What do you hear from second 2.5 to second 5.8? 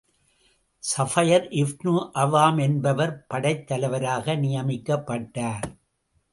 என்பவர் படைத் தலைவராக நியமிக்கப்பட்டார்.